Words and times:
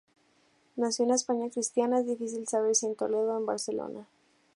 Nació 0.77 1.03
en 1.03 1.09
la 1.09 1.15
España 1.15 1.51
cristiana, 1.51 1.99
es 1.99 2.07
difícil 2.07 2.47
saber 2.47 2.73
si 2.75 2.87
en 2.87 2.95
Toledo 2.95 3.35
o 3.35 3.37
en 3.37 3.45
Barcelona. 3.45 4.07